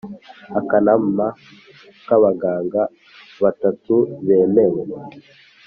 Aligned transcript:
akanama 0.59 1.25
k 2.05 2.07
abaganga 2.17 2.81
batatu 3.41 3.95
bemewe 4.25 4.81